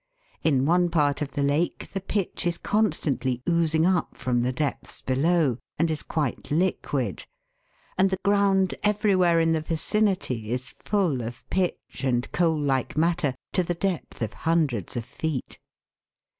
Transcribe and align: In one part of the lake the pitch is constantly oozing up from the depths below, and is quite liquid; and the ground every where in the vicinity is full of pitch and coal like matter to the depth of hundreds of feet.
In 0.41 0.65
one 0.65 0.89
part 0.89 1.21
of 1.21 1.33
the 1.33 1.43
lake 1.43 1.91
the 1.91 2.01
pitch 2.01 2.47
is 2.47 2.57
constantly 2.57 3.43
oozing 3.47 3.85
up 3.85 4.17
from 4.17 4.41
the 4.41 4.51
depths 4.51 4.99
below, 4.99 5.59
and 5.77 5.91
is 5.91 6.01
quite 6.01 6.49
liquid; 6.49 7.23
and 7.99 8.09
the 8.09 8.17
ground 8.25 8.73
every 8.81 9.15
where 9.15 9.39
in 9.39 9.51
the 9.51 9.61
vicinity 9.61 10.49
is 10.49 10.71
full 10.71 11.21
of 11.21 11.47
pitch 11.51 12.03
and 12.03 12.31
coal 12.31 12.59
like 12.59 12.97
matter 12.97 13.35
to 13.53 13.61
the 13.61 13.75
depth 13.75 14.23
of 14.23 14.33
hundreds 14.33 14.97
of 14.97 15.05
feet. 15.05 15.59